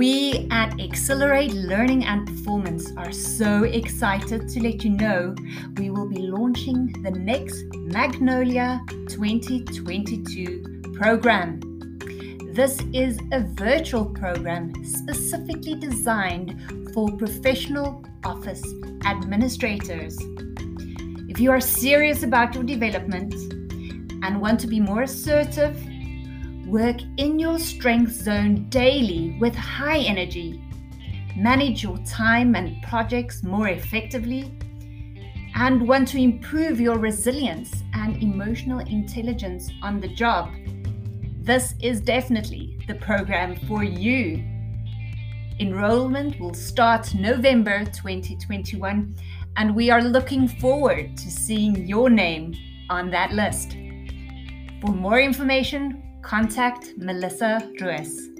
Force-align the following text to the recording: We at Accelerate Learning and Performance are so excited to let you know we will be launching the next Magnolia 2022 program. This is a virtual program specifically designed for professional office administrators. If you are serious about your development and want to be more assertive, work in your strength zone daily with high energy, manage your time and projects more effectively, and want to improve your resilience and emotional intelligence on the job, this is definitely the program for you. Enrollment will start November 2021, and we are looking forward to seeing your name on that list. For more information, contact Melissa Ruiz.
We 0.00 0.48
at 0.50 0.80
Accelerate 0.80 1.52
Learning 1.52 2.06
and 2.06 2.26
Performance 2.26 2.90
are 2.96 3.12
so 3.12 3.64
excited 3.64 4.48
to 4.48 4.62
let 4.62 4.82
you 4.82 4.92
know 4.92 5.34
we 5.76 5.90
will 5.90 6.08
be 6.08 6.20
launching 6.20 6.90
the 7.02 7.10
next 7.10 7.62
Magnolia 7.74 8.80
2022 9.08 10.94
program. 10.94 11.60
This 12.54 12.78
is 12.94 13.18
a 13.30 13.40
virtual 13.40 14.06
program 14.06 14.72
specifically 14.86 15.74
designed 15.74 16.58
for 16.94 17.14
professional 17.18 18.02
office 18.24 18.64
administrators. 19.04 20.18
If 21.28 21.38
you 21.40 21.50
are 21.50 21.60
serious 21.60 22.22
about 22.22 22.54
your 22.54 22.64
development 22.64 23.34
and 24.24 24.40
want 24.40 24.60
to 24.60 24.66
be 24.66 24.80
more 24.80 25.02
assertive, 25.02 25.76
work 26.66 27.00
in 27.16 27.38
your 27.38 27.58
strength 27.58 28.12
zone 28.12 28.68
daily 28.68 29.36
with 29.40 29.54
high 29.54 29.98
energy, 29.98 30.62
manage 31.36 31.82
your 31.82 31.98
time 32.06 32.54
and 32.54 32.82
projects 32.82 33.42
more 33.42 33.68
effectively, 33.68 34.52
and 35.54 35.86
want 35.86 36.08
to 36.08 36.18
improve 36.18 36.80
your 36.80 36.98
resilience 36.98 37.82
and 37.94 38.22
emotional 38.22 38.80
intelligence 38.80 39.70
on 39.82 40.00
the 40.00 40.08
job, 40.08 40.50
this 41.42 41.74
is 41.82 42.00
definitely 42.00 42.78
the 42.86 42.94
program 42.94 43.56
for 43.66 43.82
you. 43.82 44.44
Enrollment 45.58 46.38
will 46.38 46.54
start 46.54 47.14
November 47.14 47.84
2021, 47.84 49.14
and 49.56 49.74
we 49.74 49.90
are 49.90 50.02
looking 50.02 50.46
forward 50.46 51.16
to 51.16 51.30
seeing 51.30 51.86
your 51.86 52.08
name 52.08 52.54
on 52.88 53.10
that 53.10 53.32
list. 53.32 53.72
For 54.80 54.92
more 54.92 55.20
information, 55.20 56.02
contact 56.22 56.94
Melissa 56.96 57.58
Ruiz. 57.80 58.39